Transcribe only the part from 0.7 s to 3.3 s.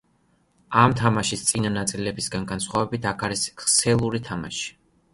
ამ თამაშის წინა ნაწილებისგან განსხვავებით აქ